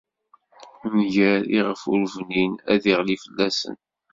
[0.91, 3.77] Nnger iɣef ur bnin ad d-iɣli fell-asen.